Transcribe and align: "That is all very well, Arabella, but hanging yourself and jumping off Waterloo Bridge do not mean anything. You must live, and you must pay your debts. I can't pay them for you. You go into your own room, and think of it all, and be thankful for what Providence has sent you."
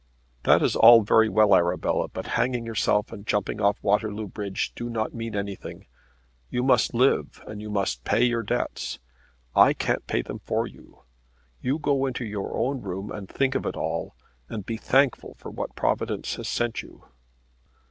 "That 0.45 0.63
is 0.63 0.75
all 0.75 1.03
very 1.03 1.29
well, 1.29 1.53
Arabella, 1.55 2.07
but 2.07 2.25
hanging 2.33 2.65
yourself 2.65 3.11
and 3.11 3.23
jumping 3.23 3.61
off 3.61 3.77
Waterloo 3.83 4.25
Bridge 4.27 4.73
do 4.73 4.89
not 4.89 5.13
mean 5.13 5.35
anything. 5.35 5.85
You 6.49 6.63
must 6.63 6.95
live, 6.95 7.43
and 7.45 7.61
you 7.61 7.69
must 7.69 8.03
pay 8.03 8.25
your 8.25 8.41
debts. 8.41 8.97
I 9.55 9.73
can't 9.73 10.07
pay 10.07 10.23
them 10.23 10.39
for 10.39 10.65
you. 10.65 11.03
You 11.61 11.77
go 11.77 12.07
into 12.07 12.25
your 12.25 12.57
own 12.57 12.81
room, 12.81 13.11
and 13.11 13.29
think 13.29 13.53
of 13.53 13.67
it 13.67 13.75
all, 13.77 14.15
and 14.49 14.65
be 14.65 14.75
thankful 14.75 15.35
for 15.35 15.51
what 15.51 15.75
Providence 15.75 16.33
has 16.37 16.47
sent 16.47 16.81
you." 16.81 17.05